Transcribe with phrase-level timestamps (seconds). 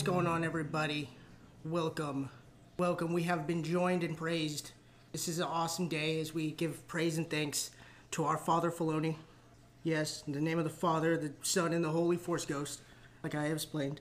[0.00, 1.10] what's going on, everybody?
[1.62, 2.30] Welcome.
[2.78, 3.12] Welcome.
[3.12, 4.72] We have been joined and praised.
[5.12, 7.70] This is an awesome day as we give praise and thanks
[8.12, 9.16] to our Father Filoni.
[9.82, 12.80] Yes, in the name of the Father, the Son, and the Holy Force Ghost,
[13.22, 14.00] like I have explained.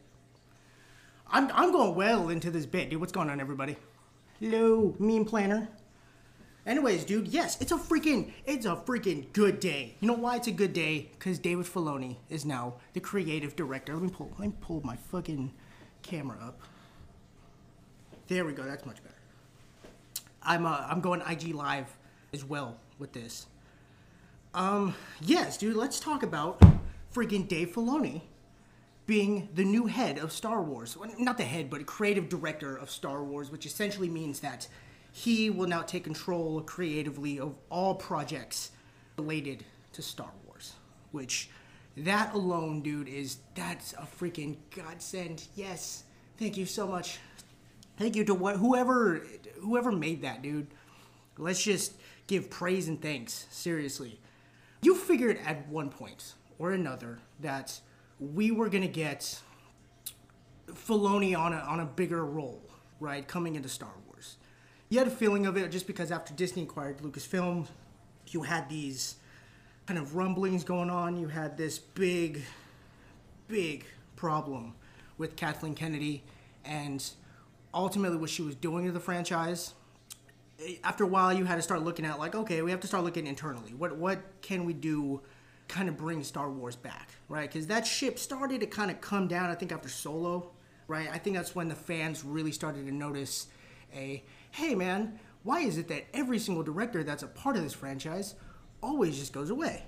[1.29, 3.01] I'm, I'm going well into this bit, dude.
[3.01, 3.75] What's going on, everybody?
[4.39, 5.67] Hello, meme planner.
[6.65, 9.97] Anyways, dude, yes, it's a freaking, it's a freaking good day.
[9.99, 11.09] You know why it's a good day?
[11.11, 13.95] Because David Filoni is now the creative director.
[13.95, 15.51] Let me pull, let me pull my fucking
[16.01, 16.59] camera up.
[18.27, 18.63] There we go.
[18.63, 19.15] That's much better.
[20.43, 21.87] I'm, uh, I'm going IG live
[22.33, 23.47] as well with this.
[24.53, 25.75] Um, yes, dude.
[25.75, 26.61] Let's talk about
[27.13, 28.21] freaking Dave Filoni
[29.05, 30.95] being the new head of Star Wars.
[30.95, 34.67] Well, not the head, but creative director of Star Wars, which essentially means that
[35.11, 38.71] he will now take control creatively of all projects
[39.17, 40.73] related to Star Wars.
[41.11, 41.49] Which,
[42.05, 45.47] that alone, dude, is that's a freaking godsend.
[45.55, 46.03] Yes,
[46.37, 47.19] thank you so much.
[47.97, 49.21] Thank you to what whoever
[49.59, 50.67] whoever made that, dude.
[51.37, 51.93] Let's just
[52.27, 53.45] give praise and thanks.
[53.49, 54.19] Seriously,
[54.81, 57.79] you figured at one point or another that
[58.19, 59.39] we were gonna get
[60.67, 62.61] Filoni on a on a bigger role,
[62.99, 63.27] right?
[63.27, 64.37] Coming into Star Wars.
[64.89, 67.67] You had a feeling of it just because after Disney acquired Lucasfilm,
[68.27, 69.15] you had these
[69.89, 71.17] kind of rumblings going on.
[71.17, 72.43] You had this big,
[73.47, 74.75] big problem
[75.17, 76.21] with Kathleen Kennedy
[76.63, 77.03] and
[77.73, 79.73] ultimately what she was doing to the franchise.
[80.63, 82.87] Eh, after a while, you had to start looking at like, okay, we have to
[82.87, 83.73] start looking internally.
[83.73, 85.21] What what can we do,
[85.67, 87.51] kind of bring Star Wars back, right?
[87.51, 89.49] Because that ship started to kind of come down.
[89.49, 90.51] I think after Solo,
[90.87, 91.09] right?
[91.11, 93.47] I think that's when the fans really started to notice
[93.91, 97.73] a, hey man, why is it that every single director that's a part of this
[97.73, 98.35] franchise
[98.81, 99.83] always just goes away,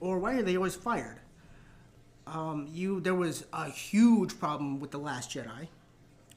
[0.00, 1.20] or why are they always fired?
[2.26, 5.68] Um, you there was a huge problem with the Last Jedi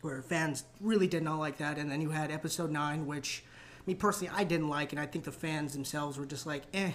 [0.01, 1.77] where fans really did not like that.
[1.77, 3.43] And then you had episode nine, which
[3.85, 6.91] me personally I didn't like, and I think the fans themselves were just like, eh,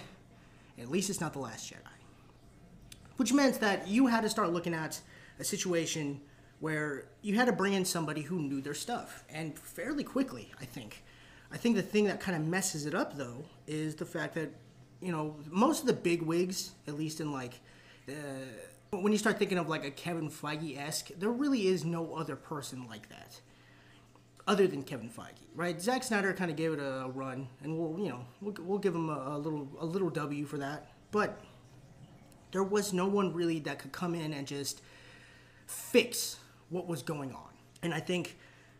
[0.79, 1.77] at least it's not the Last Jedi.
[3.17, 4.99] Which meant that you had to start looking at
[5.39, 6.21] a situation
[6.59, 10.65] where you had to bring in somebody who knew their stuff, and fairly quickly, I
[10.65, 11.03] think.
[11.51, 14.49] I think the thing that kind of messes it up though is the fact that
[15.01, 17.59] you know most of the big wigs, at least in like.
[18.07, 18.13] Uh,
[18.91, 22.37] when you start thinking of like a Kevin Feige esque, there really is no other
[22.37, 23.39] person like that,
[24.47, 25.81] other than Kevin Feige, right?
[25.81, 28.95] Zack Snyder kind of gave it a run, and we'll you know we'll, we'll give
[28.95, 30.91] him a, a little a little W for that.
[31.11, 31.39] But
[32.51, 34.81] there was no one really that could come in and just
[35.67, 36.37] fix
[36.69, 37.49] what was going on,
[37.83, 38.37] and I think.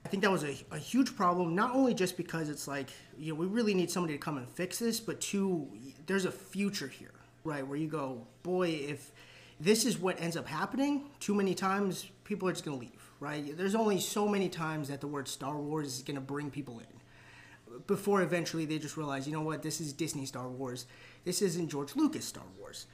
[0.08, 3.34] I think that was a, a huge problem, not only just because it's like, you
[3.34, 5.68] know, we really need somebody to come and fix this, but two,
[6.06, 7.12] there's a future here,
[7.44, 7.68] right?
[7.68, 9.12] Where you go, boy, if
[9.60, 13.08] this is what ends up happening too many times people are just going to leave
[13.20, 13.58] right?
[13.58, 16.80] There's only so many times that the word star wars is going to bring people
[16.80, 17.82] in.
[17.88, 20.86] Before eventually they just realize you know what this is disney star wars.
[21.26, 22.86] This isn't george lucas star wars.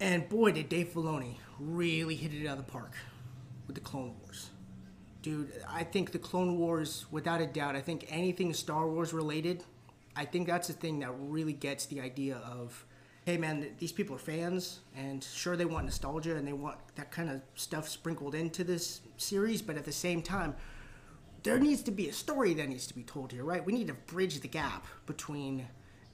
[0.00, 2.92] And boy did dave filoni really hit it out of the park
[3.66, 4.50] with the clone wars
[5.24, 9.64] dude i think the clone wars without a doubt i think anything star wars related
[10.14, 12.84] i think that's the thing that really gets the idea of
[13.24, 17.10] hey man, these people are fans, and sure they want nostalgia and they want that
[17.10, 20.54] kind of stuff sprinkled into this series, but at the same time,
[21.42, 23.64] there needs to be a story that needs to be told here, right?
[23.64, 25.66] We need to bridge the gap between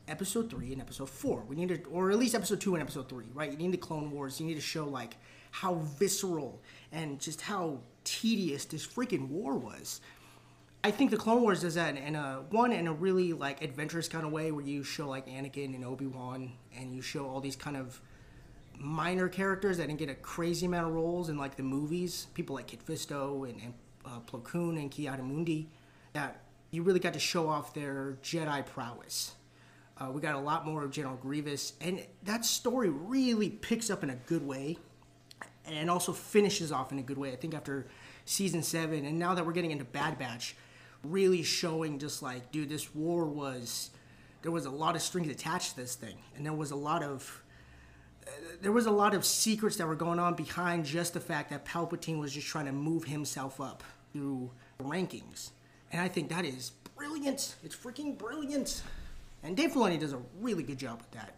[0.09, 1.45] episode three and episode four.
[1.49, 3.51] We need to, or at least episode two and episode three, right?
[3.51, 4.41] You need the Clone Wars.
[4.41, 5.17] You need to show like
[5.53, 6.61] how visceral
[6.93, 10.01] and just how tedious this freaking war was.
[10.83, 14.09] I think the Clone Wars does that in a one in a really like adventurous
[14.09, 17.41] kind of way where you show like Anakin and Obi Wan and you show all
[17.41, 18.01] these kind of
[18.79, 22.29] minor characters that didn't get a crazy amount of roles in like the movies.
[22.33, 23.75] People like Kit Fisto and, and
[24.07, 25.69] uh, Plo Koon and Ki-Adi-Mundi.
[26.15, 26.41] That
[26.71, 29.35] you really got to show off their Jedi prowess.
[29.99, 34.03] Uh, we got a lot more of General Grievous, and that story really picks up
[34.03, 34.79] in a good way,
[35.71, 37.33] and also finishes off in a good way.
[37.33, 37.87] I think after
[38.25, 40.55] season seven, and now that we're getting into Bad Batch
[41.03, 43.91] really showing just like, dude, this war was
[44.43, 47.03] there was a lot of strings attached to this thing, and there was a lot
[47.03, 47.43] of
[48.61, 51.65] there was a lot of secrets that were going on behind just the fact that
[51.65, 53.83] Palpatine was just trying to move himself up
[54.13, 54.51] through
[54.81, 55.51] rankings,
[55.93, 57.57] and I think that is brilliant.
[57.63, 58.83] It's freaking brilliant,
[59.43, 61.35] and Dave Filoni does a really good job with that.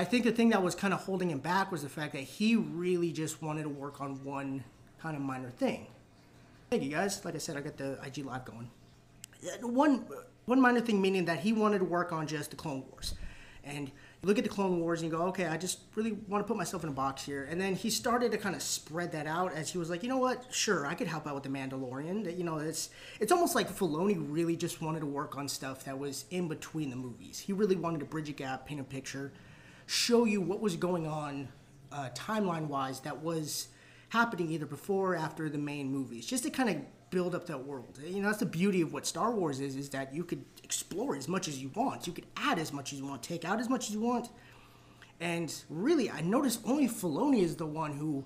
[0.00, 2.22] I think the thing that was kind of holding him back was the fact that
[2.22, 4.64] he really just wanted to work on one
[4.98, 5.88] kind of minor thing.
[6.70, 7.22] Thank you guys.
[7.22, 8.70] Like I said, I got the IG live going.
[9.60, 10.06] One
[10.46, 13.14] one minor thing meaning that he wanted to work on just the Clone Wars,
[13.62, 16.42] and you look at the Clone Wars and you go, okay, I just really want
[16.42, 17.46] to put myself in a box here.
[17.50, 20.08] And then he started to kind of spread that out as he was like, you
[20.08, 22.24] know what, sure, I could help out with the Mandalorian.
[22.24, 22.88] That you know, it's
[23.20, 26.88] it's almost like Filoni really just wanted to work on stuff that was in between
[26.88, 27.38] the movies.
[27.38, 29.30] He really wanted to bridge a gap, paint a picture,
[29.90, 31.48] show you what was going on
[31.90, 33.66] uh, timeline wise that was
[34.10, 36.76] happening either before or after the main movies, just to kind of
[37.10, 37.98] build up that world.
[38.04, 41.16] You know, that's the beauty of what Star Wars is, is that you could explore
[41.16, 42.06] as much as you want.
[42.06, 44.28] You could add as much as you want, take out as much as you want.
[45.18, 48.24] And really, I noticed only Filoni is the one who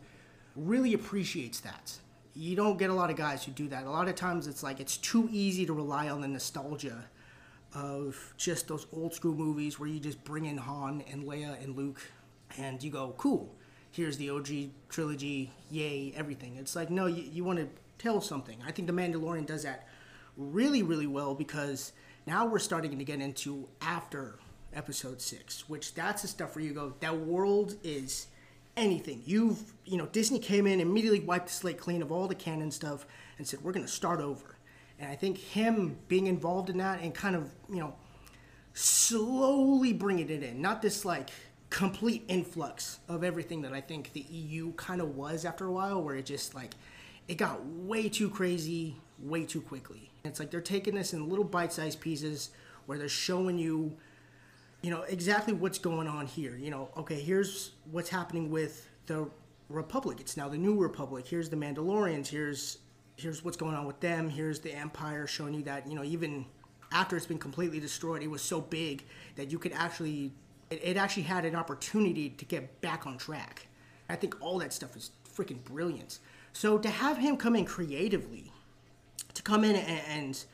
[0.55, 1.99] really appreciates that.
[2.34, 3.84] You don't get a lot of guys who do that.
[3.84, 7.06] A lot of times it's like it's too easy to rely on the nostalgia
[7.74, 11.76] of just those old school movies where you just bring in Han and Leia and
[11.76, 12.00] Luke
[12.56, 13.52] and you go, cool,
[13.90, 14.48] here's the OG
[14.88, 16.56] trilogy, yay, everything.
[16.56, 17.68] It's like, no, you, you want to
[17.98, 18.58] tell something.
[18.66, 19.88] I think The Mandalorian does that
[20.36, 21.92] really, really well because
[22.26, 24.38] now we're starting to get into after
[24.74, 28.28] episode six, which that's the stuff where you go, that world is
[28.76, 29.22] anything.
[29.24, 32.70] You've, you know, Disney came in, immediately wiped the slate clean of all the canon
[32.70, 33.06] stuff
[33.38, 34.56] and said, we're going to start over.
[34.99, 37.94] And I think him being involved in that and kind of, you know,
[38.73, 41.31] slowly bringing it in, not this like
[41.70, 46.02] complete influx of everything that I think the EU kind of was after a while,
[46.02, 46.75] where it just like,
[47.26, 50.11] it got way too crazy way too quickly.
[50.25, 52.50] It's like they're taking this in little bite-sized pieces
[52.87, 53.96] where they're showing you
[54.82, 56.56] you know exactly what's going on here.
[56.56, 59.29] You know, okay, here's what's happening with the
[59.70, 60.20] Republic.
[60.20, 61.26] It's now the new Republic.
[61.26, 62.29] Here's the Mandalorians.
[62.29, 62.79] Here's
[63.16, 64.28] here's what's going on with them.
[64.28, 66.46] Here's the Empire showing you that you know even
[66.93, 69.05] after it's been completely destroyed, it was so big
[69.37, 70.32] that you could actually
[70.70, 73.66] it, it actually had an opportunity to get back on track.
[74.08, 76.19] I think all that stuff is freaking brilliant.
[76.52, 78.52] So to have him come in creatively,
[79.32, 80.44] to come in and, and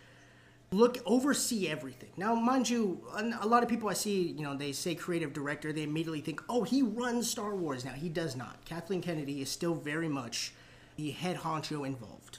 [0.72, 2.10] look oversee everything.
[2.16, 3.02] Now, mind you,
[3.40, 6.42] a lot of people I see, you know, they say creative director, they immediately think,
[6.48, 7.84] oh, he runs Star Wars.
[7.84, 8.64] Now he does not.
[8.64, 10.52] Kathleen Kennedy is still very much
[10.96, 12.38] the head honcho involved.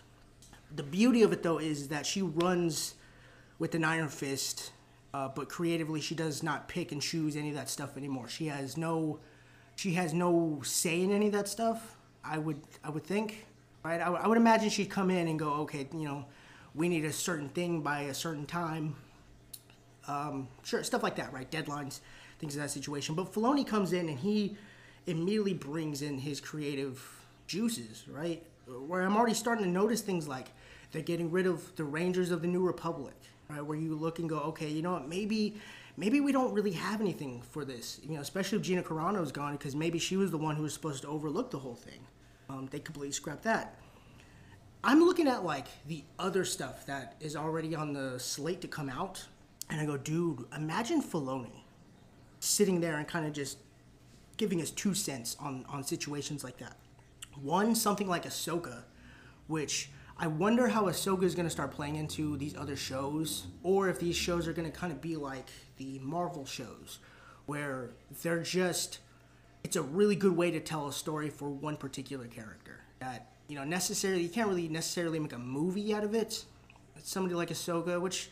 [0.76, 2.96] The beauty of it though is that she runs
[3.60, 4.72] with an iron fist,
[5.14, 8.28] uh, but creatively she does not pick and choose any of that stuff anymore.
[8.28, 9.20] She has no,
[9.76, 11.98] she has no say in any of that stuff.
[12.24, 13.48] I would, I would think
[13.84, 14.02] right?
[14.02, 16.26] I, would imagine she'd come in and go, okay, you know,
[16.76, 18.96] we need a certain thing by a certain time.
[20.08, 21.50] Um, sure, stuff like that, right?
[21.50, 22.00] Deadlines,
[22.40, 23.16] things of that situation.
[23.16, 24.58] But Filoni comes in and he
[25.08, 27.04] immediately brings in his creative
[27.48, 28.44] juices, right?
[28.80, 30.52] Where I'm already starting to notice things like
[30.92, 33.16] they're getting rid of the Rangers of the New Republic,
[33.50, 33.62] right?
[33.62, 35.08] Where you look and go, okay, you know what?
[35.08, 35.56] Maybe
[35.98, 39.54] maybe we don't really have anything for this, you know, especially if Gina Carano's gone
[39.54, 42.00] because maybe she was the one who was supposed to overlook the whole thing.
[42.50, 43.76] Um, they completely scrapped that.
[44.84, 48.90] I'm looking at like the other stuff that is already on the slate to come
[48.90, 49.24] out,
[49.70, 51.62] and I go, dude, imagine Filoni
[52.40, 53.60] sitting there and kind of just
[54.38, 56.78] giving us two cents on on situations like that.
[57.40, 58.84] One, something like Ahsoka,
[59.48, 63.90] which I wonder how Ahsoka is going to start playing into these other shows, or
[63.90, 65.48] if these shows are going to kind of be like
[65.78, 67.00] the Marvel shows,
[67.46, 67.92] where
[68.22, 69.00] they're just
[69.64, 73.56] it's a really good way to tell a story for one particular character that you
[73.56, 76.46] know necessarily you can't really necessarily make a movie out of it.
[77.04, 78.30] Somebody like Ahsoka which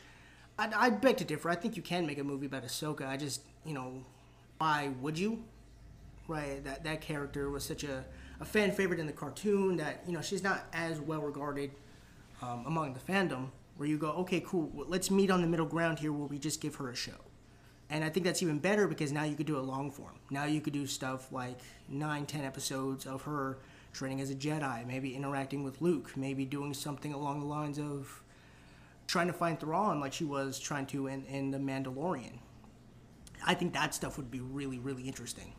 [0.57, 1.49] I'd, I'd beg to differ.
[1.49, 3.07] I think you can make a movie about Ahsoka.
[3.07, 4.03] I just you know
[4.57, 5.43] why would you?
[6.27, 8.05] Right that that character was such a,
[8.39, 11.71] a fan favorite in the cartoon that you know she's not as well regarded
[12.41, 15.99] um, among the fandom where you go okay cool let's meet on the middle ground
[15.99, 17.29] here where we just give her a show
[17.89, 20.19] and I think that's even better because now you could do a long form.
[20.29, 23.57] Now you could do stuff like nine, ten episodes of her
[23.93, 28.21] training as a Jedi, maybe interacting with Luke, maybe doing something along the lines of
[29.07, 32.37] trying to find Thrawn like she was trying to in, in The Mandalorian.
[33.43, 35.53] I think that stuff would be really, really interesting.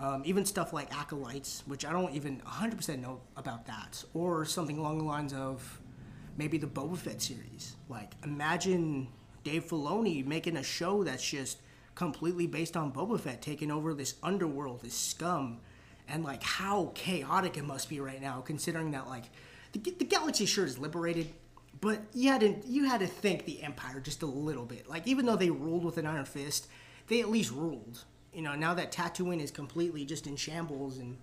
[0.00, 4.78] Um, even stuff like Acolytes, which I don't even 100% know about that, or something
[4.78, 5.78] along the lines of
[6.38, 7.76] maybe the Boba Fett series.
[7.90, 9.08] Like, imagine
[9.44, 11.58] Dave Filoni making a show that's just
[11.94, 15.60] completely based on Boba Fett taking over this underworld, this scum,
[16.08, 19.24] and like how chaotic it must be right now, considering that like
[19.72, 21.28] the, the galaxy sure is liberated,
[21.80, 24.88] but you had to you had to think the Empire just a little bit.
[24.88, 26.68] Like even though they ruled with an iron fist,
[27.08, 28.04] they at least ruled.
[28.32, 31.16] You know, now that Tatooine is completely just in shambles and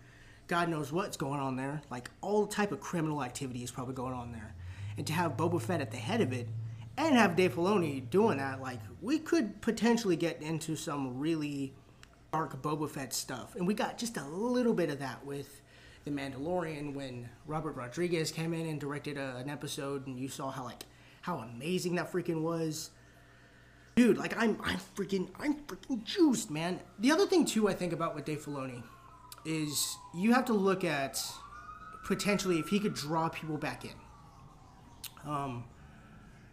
[0.47, 1.81] God knows what's going on there.
[1.89, 4.55] Like all type of criminal activity is probably going on there,
[4.97, 6.47] and to have Boba Fett at the head of it
[6.97, 11.73] and have Dave Filoni doing that, like we could potentially get into some really
[12.31, 15.61] dark Boba Fett stuff, and we got just a little bit of that with
[16.05, 20.49] the Mandalorian when Robert Rodriguez came in and directed a, an episode, and you saw
[20.49, 20.83] how like
[21.21, 22.91] how amazing that freaking was.
[23.97, 26.79] Dude, like I'm, I'm freaking, I'm freaking juiced, man.
[26.99, 28.83] The other thing too, I think about with Dave Filoni,
[29.43, 31.21] is you have to look at
[32.05, 33.91] potentially if he could draw people back in.
[35.25, 35.65] Um,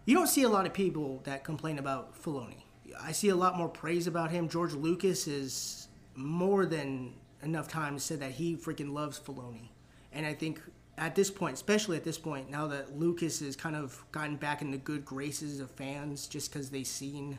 [0.06, 2.62] you don't see a lot of people that complain about Filoni.
[3.00, 4.48] I see a lot more praise about him.
[4.48, 9.68] George Lucas is more than enough times said that he freaking loves Filoni,
[10.12, 10.62] and I think
[10.96, 14.62] at this point, especially at this point, now that Lucas has kind of gotten back
[14.62, 17.38] in the good graces of fans, just because they've seen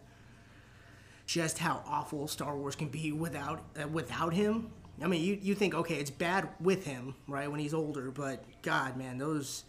[1.26, 4.70] just how awful Star Wars can be without uh, without him.
[5.02, 8.44] I mean, you, you think okay, it's bad with him, right, when he's older, but
[8.62, 9.64] God, man, those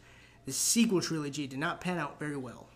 [0.45, 2.69] the sequel trilogy did not pan out very well.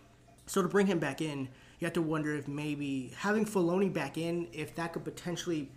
[0.45, 1.47] So to bring him back in,
[1.79, 5.69] you have to wonder if maybe having Filoni back in, if that could potentially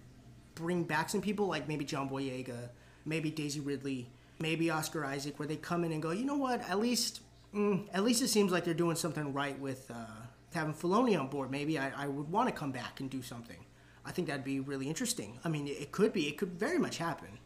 [0.55, 2.71] bring back some people like maybe John Boyega,
[3.05, 6.61] maybe Daisy Ridley, maybe Oscar Isaac, where they come in and go, you know what,
[6.69, 7.21] at least
[7.55, 10.07] mm, at least it seems like they're doing something right with uh,
[10.53, 11.51] having Filoni on board.
[11.51, 13.59] Maybe I, I would want to come back and do something.
[14.05, 15.39] I think that'd be really interesting.
[15.45, 16.29] I mean, it could be.
[16.29, 17.39] It could very much happen.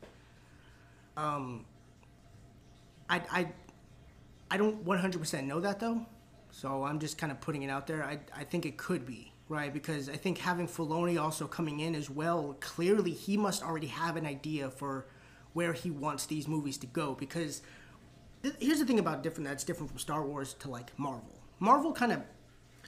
[1.17, 1.67] Um,
[3.09, 3.53] I, I,
[4.51, 6.07] I don't 100% know that though,
[6.51, 8.05] so I'm just kind of putting it out there.
[8.05, 11.95] I, I think it could be right because I think having Filoni also coming in
[11.95, 12.57] as well.
[12.61, 15.07] Clearly, he must already have an idea for
[15.53, 17.15] where he wants these movies to go.
[17.15, 17.63] Because
[18.43, 21.41] th- here's the thing about different that's different from Star Wars to like Marvel.
[21.59, 22.23] Marvel kind of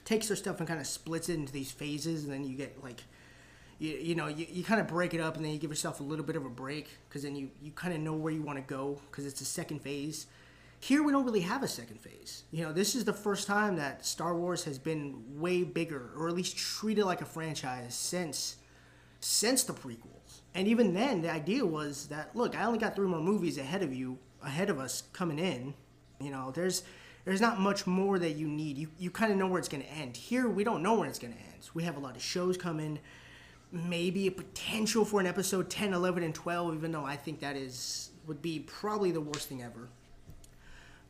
[0.05, 2.83] takes their stuff and kind of splits it into these phases, and then you get
[2.83, 3.03] like
[3.81, 5.99] you, you know you, you kind of break it up and then you give yourself
[5.99, 8.43] a little bit of a break because then you, you kind of know where you
[8.43, 10.27] want to go because it's a second phase
[10.79, 13.75] here we don't really have a second phase you know this is the first time
[13.75, 18.57] that star wars has been way bigger or at least treated like a franchise since
[19.21, 20.41] since the prequels.
[20.53, 23.83] And even then the idea was that look i only got three more movies ahead
[23.83, 25.73] of you ahead of us coming in.
[26.19, 26.83] You know there's
[27.23, 28.77] there's not much more that you need.
[28.77, 30.17] You, you kind of know where it's going to end.
[30.17, 31.69] Here we don't know when it's going to end.
[31.75, 32.99] We have a lot of shows coming.
[33.71, 37.55] Maybe a potential for an episode 10 11 and 12 even though i think that
[37.55, 39.87] is would be probably the worst thing ever.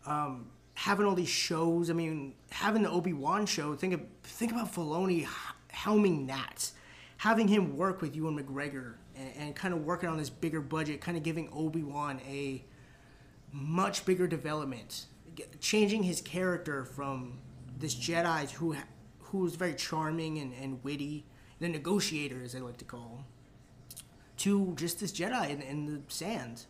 [0.05, 4.73] Um, having all these shows i mean having the obi-wan show think of think about
[4.73, 5.27] Filoni
[5.71, 6.71] helming that
[7.21, 11.01] having him work with ewan mcgregor and, and kind of working on this bigger budget
[11.01, 12.63] kind of giving obi-wan a
[13.51, 15.05] much bigger development
[15.59, 17.39] changing his character from
[17.77, 18.75] this jedi who
[19.19, 21.25] who was very charming and, and witty
[21.61, 23.25] the negotiator, as I like to call him,
[24.37, 26.65] to just this Jedi in, in the sands,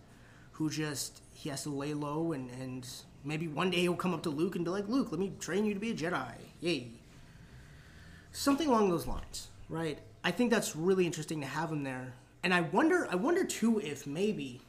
[0.51, 2.88] who just he has to lay low and and
[3.24, 5.65] maybe one day he'll come up to Luke and be like, Luke, let me train
[5.65, 6.91] you to be a Jedi, yay.
[8.34, 10.00] Something along those lines, right?
[10.24, 12.13] I think that's really interesting to have him there,
[12.44, 14.62] and I wonder, I wonder too if maybe,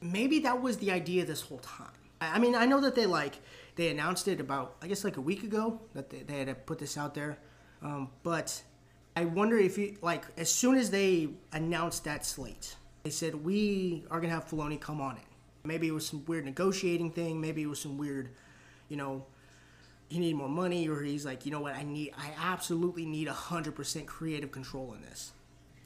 [0.00, 1.88] maybe that was the idea this whole time.
[2.20, 3.34] I mean, I know that they like
[3.76, 6.78] they announced it about I guess like a week ago that they, they had put
[6.78, 7.38] this out there,
[7.82, 8.62] um, but
[9.14, 14.04] I wonder if you like as soon as they announced that slate, they said we
[14.10, 15.24] are gonna have Filoni come on it.
[15.64, 17.40] Maybe it was some weird negotiating thing.
[17.40, 18.30] Maybe it was some weird,
[18.88, 19.26] you know,
[20.08, 23.28] he need more money, or he's like, you know what, I need, I absolutely need
[23.28, 25.32] hundred percent creative control in this.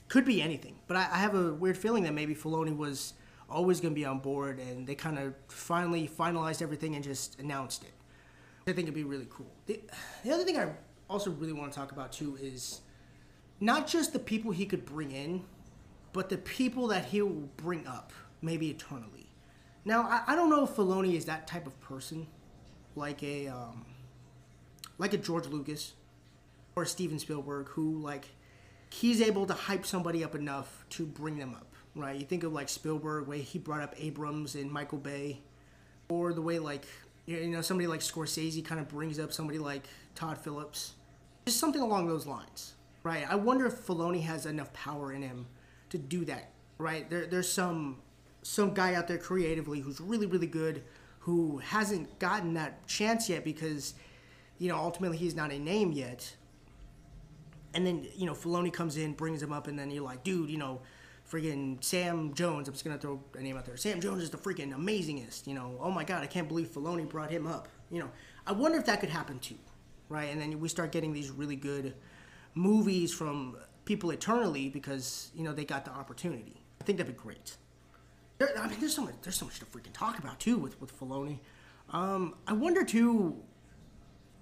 [0.09, 3.15] Could be anything, but I, I have a weird feeling that maybe Filoni was
[3.49, 7.83] always gonna be on board, and they kind of finally finalized everything and just announced
[7.83, 7.93] it.
[8.67, 9.51] I think it'd be really cool.
[9.67, 9.81] The,
[10.23, 10.71] the other thing I
[11.09, 12.83] also really want to talk about too is
[13.59, 15.43] not just the people he could bring in,
[16.13, 18.13] but the people that he will bring up,
[18.43, 19.31] maybe eternally.
[19.85, 22.27] Now, I, I don't know if Filoni is that type of person,
[22.97, 23.87] like a um,
[25.01, 25.95] like a George Lucas
[26.77, 28.29] or Steven Spielberg, who like
[28.91, 32.17] he's able to hype somebody up enough to bring them up, right?
[32.17, 35.41] You think of like Spielberg, way he brought up Abrams and Michael Bay,
[36.09, 36.85] or the way like
[37.27, 40.93] you know somebody like Scorsese kind of brings up somebody like Todd Phillips,
[41.47, 42.75] just something along those lines.
[43.03, 43.25] Right.
[43.29, 45.47] I wonder if Filoni has enough power in him
[45.89, 46.51] to do that.
[46.77, 47.09] Right.
[47.09, 48.03] There, there's some
[48.43, 50.83] some guy out there creatively who's really really good
[51.21, 53.95] who hasn't gotten that chance yet because
[54.61, 56.37] you know ultimately he's not a name yet.
[57.75, 60.51] And then you know Filoni comes in, brings him up, and then you're like, dude,
[60.51, 60.81] you know,
[61.29, 62.69] freaking Sam Jones.
[62.69, 63.77] I'm just gonna throw a name out there.
[63.77, 65.47] Sam Jones is the freaking amazingest.
[65.47, 67.69] You know, oh my god, I can't believe Filoni brought him up.
[67.91, 68.11] You know,
[68.47, 69.59] I wonder if that could happen too,
[70.09, 70.31] right?
[70.31, 71.95] And then we start getting these really good
[72.55, 76.63] movies from people eternally because you know they got the opportunity.
[76.81, 77.57] I think that'd be great.
[78.39, 80.81] There, I mean, there's so much there's so much to freaking talk about too with
[80.81, 81.39] with Filoni.
[81.91, 83.43] Um, I wonder too.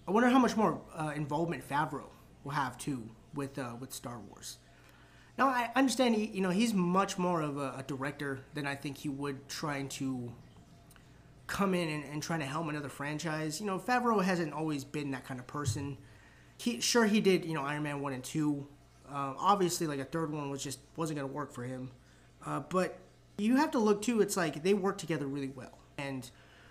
[0.09, 2.07] I wonder how much more uh, involvement Favreau
[2.43, 4.57] will have too with uh, with Star Wars.
[5.37, 8.75] Now I understand he, you know he's much more of a, a, director than I
[8.75, 10.33] think he would trying to
[11.47, 13.61] come in and, and trying to helm another franchise.
[13.61, 15.99] You know Favreau hasn't always been that kind of person
[16.57, 18.67] he sure he did you know Iron Man one and two.
[19.11, 21.91] Um, obviously, like a third one was just wasn't gonna work for him.
[22.47, 22.99] Uh, but
[23.37, 24.23] you have to look too.
[24.23, 26.31] It's like they work together really well, and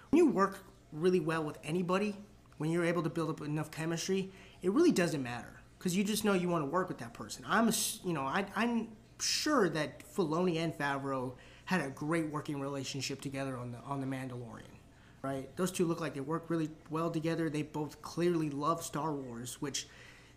[0.09, 0.57] when you work
[0.91, 2.15] really well with anybody,
[2.57, 6.25] when you're able to build up enough chemistry, it really doesn't matter because you just
[6.25, 7.45] know you want to work with that person.
[7.47, 7.71] I'm,
[8.03, 11.33] you know, I, I'm sure that Filoni and Favreau
[11.65, 14.77] had a great working relationship together on the on the Mandalorian
[15.21, 15.53] right?
[15.57, 17.49] Those two look like they work really well together.
[17.49, 19.87] They both clearly love Star Wars, which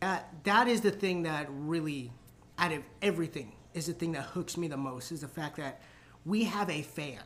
[0.01, 2.11] that that is the thing that really,
[2.59, 5.13] out of everything, is the thing that hooks me the most.
[5.13, 5.81] Is the fact that
[6.25, 7.23] we have a fan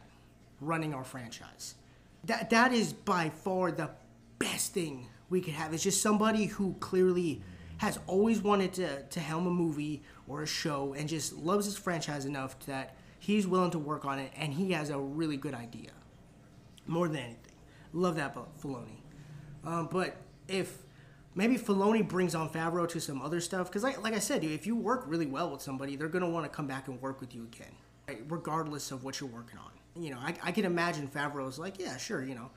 [0.60, 1.74] running our franchise.
[2.24, 3.90] That that is by far the
[4.38, 5.74] best thing we could have.
[5.74, 7.42] is just somebody who clearly
[7.78, 11.76] has always wanted to, to helm a movie or a show and just loves his
[11.76, 15.54] franchise enough that he's willing to work on it and he has a really good
[15.54, 15.90] idea.
[16.86, 17.52] More than anything.
[17.92, 19.00] Love that Filoni.
[19.64, 20.16] Um, but
[20.48, 20.82] if
[21.34, 24.66] maybe Filoni brings on Favreau to some other stuff, because like, like I said, if
[24.66, 27.20] you work really well with somebody, they're going to want to come back and work
[27.20, 27.72] with you again,
[28.08, 28.20] right?
[28.28, 29.70] regardless of what you're working on.
[30.02, 32.50] You know, I, I can imagine Favreau's like, yeah, sure, you know,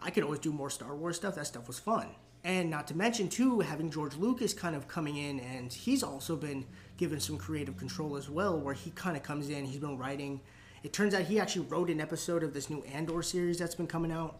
[0.00, 1.34] I could always do more Star Wars stuff.
[1.36, 2.08] That stuff was fun.
[2.42, 6.36] And not to mention, too, having George Lucas kind of coming in, and he's also
[6.36, 6.66] been
[6.98, 10.40] given some creative control as well, where he kind of comes in, he's been writing.
[10.82, 13.86] It turns out he actually wrote an episode of this new Andor series that's been
[13.86, 14.36] coming out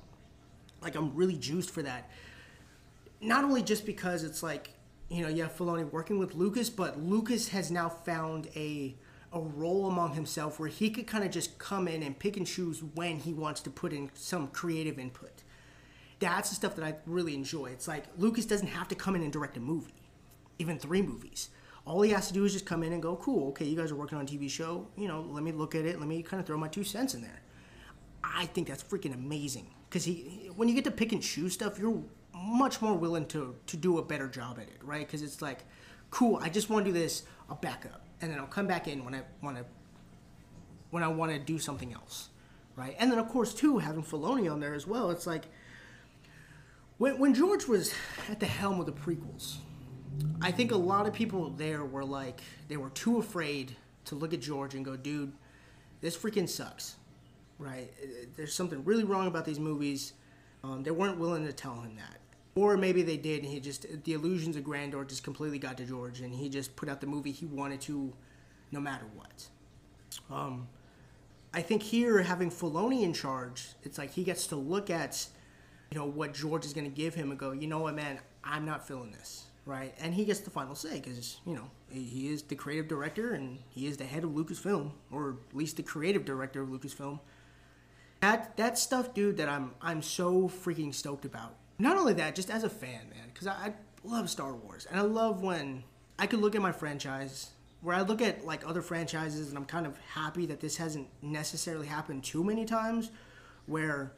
[0.84, 2.10] like I'm really juiced for that.
[3.20, 4.74] Not only just because it's like
[5.08, 8.94] you know you have Filoni working with Lucas, but Lucas has now found a
[9.32, 12.46] a role among himself where he could kind of just come in and pick and
[12.46, 15.33] choose when he wants to put in some creative input.
[16.20, 17.66] That's the stuff that I really enjoy.
[17.66, 19.94] It's like Lucas doesn't have to come in and direct a movie,
[20.58, 21.50] even three movies.
[21.86, 23.92] All he has to do is just come in and go, cool, okay, you guys
[23.92, 26.22] are working on a TV show, you know, let me look at it, let me
[26.22, 27.42] kind of throw my two cents in there.
[28.22, 31.78] I think that's freaking amazing because he when you get to pick and choose stuff,
[31.78, 32.02] you're
[32.34, 35.06] much more willing to to do a better job at it, right?
[35.06, 35.64] Because it's like,
[36.10, 37.24] cool, I just want to do this.
[37.48, 39.64] I'll back up, and then I'll come back in when I want to
[40.90, 42.30] when I want to do something else,
[42.76, 42.96] right?
[42.98, 45.44] And then of course too, having Filoni on there as well, it's like
[47.04, 47.94] when when George was
[48.30, 49.56] at the helm of the prequels,
[50.40, 54.32] I think a lot of people there were like they were too afraid to look
[54.32, 55.32] at George and go, dude,
[56.00, 56.96] this freaking sucks
[57.58, 57.90] right?
[58.36, 60.12] There's something really wrong about these movies.
[60.62, 62.18] Um, they weren't willing to tell him that.
[62.56, 65.84] Or maybe they did, and he just, the illusions of grandeur just completely got to
[65.84, 68.12] George, and he just put out the movie he wanted to
[68.70, 69.48] no matter what.
[70.30, 70.68] Um,
[71.52, 75.26] I think here, having Filoni in charge, it's like he gets to look at,
[75.90, 78.18] you know, what George is going to give him and go, you know what, man,
[78.42, 79.94] I'm not feeling this, right?
[80.00, 83.58] And he gets the final say because, you know, he is the creative director and
[83.68, 87.20] he is the head of Lucasfilm, or at least the creative director of Lucasfilm.
[88.20, 91.56] That that stuff, dude, that I'm I'm so freaking stoked about.
[91.78, 94.98] Not only that, just as a fan, man, because I, I love Star Wars, and
[94.98, 95.84] I love when
[96.18, 97.50] I could look at my franchise
[97.84, 101.06] where I look at like other franchises and I'm kind of happy that this hasn't
[101.20, 103.10] necessarily happened too many times
[103.66, 104.14] where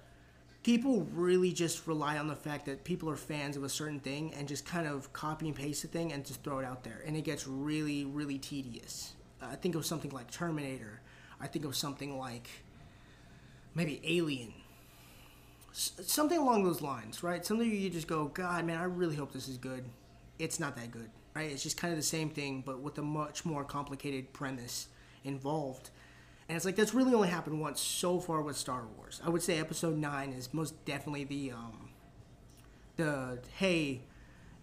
[0.66, 4.34] people really just rely on the fact that people are fans of a certain thing
[4.34, 7.00] and just kind of copy and paste the thing and just throw it out there
[7.06, 9.12] and it gets really really tedious.
[9.40, 11.00] I think of something like Terminator.
[11.40, 12.48] I think of something like
[13.76, 14.52] maybe Alien,
[15.70, 17.46] S- something along those lines, right?
[17.46, 19.84] Something you just go, God, man, I really hope this is good.
[20.40, 21.48] It's not that good, right?
[21.48, 24.88] It's just kind of the same thing, but with a much more complicated premise
[25.22, 25.90] involved.
[26.48, 29.20] And it's like that's really only happened once so far with Star Wars.
[29.24, 31.90] I would say Episode Nine is most definitely the um,
[32.96, 34.02] the hey,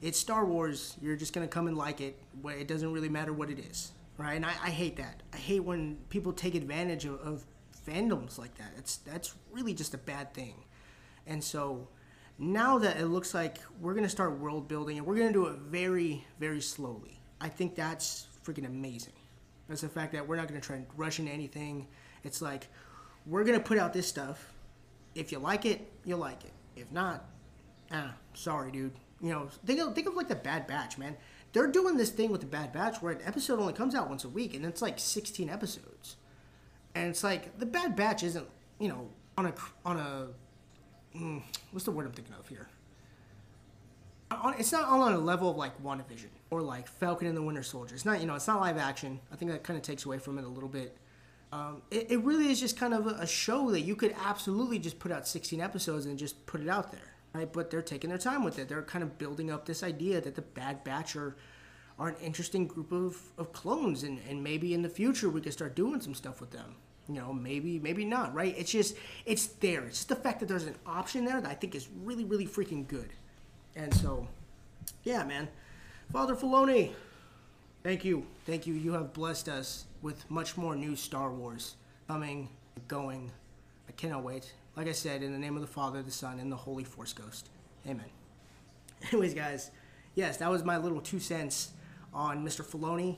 [0.01, 0.95] it's Star Wars.
[1.01, 2.17] You're just gonna come and like it.
[2.45, 4.33] It doesn't really matter what it is, right?
[4.35, 5.23] And I, I hate that.
[5.33, 7.45] I hate when people take advantage of, of
[7.85, 8.71] fandoms like that.
[8.77, 10.63] It's that's really just a bad thing.
[11.27, 11.89] And so
[12.37, 15.59] now that it looks like we're gonna start world building and we're gonna do it
[15.59, 17.19] very, very slowly.
[17.41, 19.13] I think that's freaking amazing.
[19.67, 21.87] That's the fact that we're not gonna try and rush into anything.
[22.23, 22.67] It's like
[23.25, 24.53] we're gonna put out this stuff.
[25.15, 26.53] If you like it, you'll like it.
[26.75, 27.25] If not,
[27.91, 28.93] ah, sorry, dude.
[29.21, 31.15] You know, think of think of like the Bad Batch, man.
[31.53, 34.23] They're doing this thing with the Bad Batch where an episode only comes out once
[34.23, 36.15] a week, and it's like 16 episodes
[36.95, 38.47] and it's like the Bad Batch isn't
[38.79, 39.53] you know on a
[39.85, 42.67] on a mm, what's the word I'm thinking of here.
[44.57, 47.63] It's not all on a level of like WandaVision or like Falcon and the Winter
[47.63, 47.95] Soldier.
[47.95, 49.19] It's not you know it's not live action.
[49.31, 50.97] I think that kind of takes away from it a little bit.
[51.51, 54.79] Um, it, it really is just kind of a, a show that you could absolutely
[54.79, 57.51] just put out 16 episodes and just put it out there, right?
[57.51, 58.67] But they're taking their time with it.
[58.67, 61.35] They're kind of building up this idea that the Bad Batch are
[61.99, 65.53] are an interesting group of, of clones and, and maybe in the future we could
[65.53, 66.75] start doing some stuff with them
[67.07, 70.47] you know maybe maybe not right it's just it's there it's just the fact that
[70.47, 73.13] there's an option there that i think is really really freaking good
[73.75, 74.27] and so
[75.03, 75.47] yeah man
[76.13, 76.91] Father Filoni,
[77.81, 78.27] thank you.
[78.45, 78.75] Thank you.
[78.75, 81.75] You have blessed us with much more new Star Wars
[82.07, 82.49] coming,
[82.87, 83.31] going.
[83.89, 84.53] I cannot wait.
[84.75, 87.13] Like I said, in the name of the Father, the Son, and the Holy Force
[87.13, 87.49] Ghost.
[87.87, 88.05] Amen.
[89.11, 89.71] Anyways, guys,
[90.13, 91.71] yes, that was my little two cents
[92.13, 92.63] on Mr.
[92.63, 93.17] Filoni.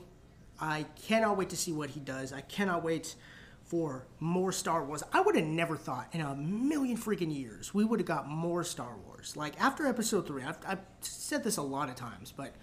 [0.58, 2.32] I cannot wait to see what he does.
[2.32, 3.14] I cannot wait
[3.66, 5.02] for more Star Wars.
[5.12, 8.62] I would have never thought in a million freaking years we would have got more
[8.62, 9.36] Star Wars.
[9.36, 12.54] Like after Episode Three, I've, I've said this a lot of times, but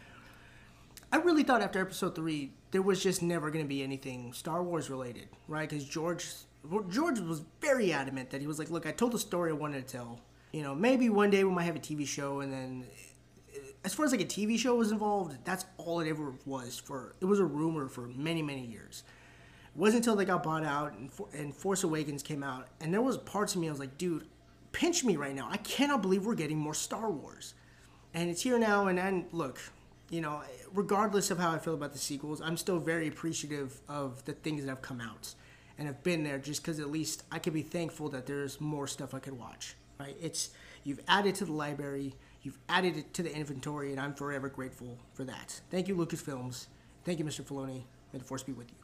[1.12, 4.64] I really thought after Episode Three there was just never going to be anything Star
[4.64, 5.70] Wars related, right?
[5.70, 6.28] Because George
[6.90, 9.86] George was very adamant that he was like, "Look, I told the story I wanted
[9.86, 10.22] to tell.
[10.54, 13.94] You know, maybe one day we might have a TV show, and then." Eh, as
[13.94, 16.80] far as like a TV show was involved, that's all it ever was.
[16.80, 19.04] For it was a rumor for many, many years
[19.74, 23.02] it wasn't until they got bought out and, and Force Awakens came out, and there
[23.02, 24.28] was parts of me I was like, dude,
[24.72, 25.48] pinch me right now.
[25.50, 27.54] I cannot believe we're getting more Star Wars,
[28.14, 28.88] and it's here now.
[28.88, 29.60] And then look,
[30.10, 30.42] you know,
[30.74, 34.64] regardless of how I feel about the sequels, I'm still very appreciative of the things
[34.64, 35.34] that have come out
[35.78, 36.38] and have been there.
[36.38, 39.76] Just because at least I can be thankful that there's more stuff I could watch.
[40.00, 40.18] Right?
[40.22, 40.50] It's
[40.84, 45.00] you've added to the library, you've added it to the inventory, and I'm forever grateful
[45.14, 45.62] for that.
[45.72, 46.68] Thank you, Lucasfilms.
[47.06, 47.42] Thank you, Mr.
[47.42, 47.84] Filoni.
[48.12, 48.83] May the force be with you.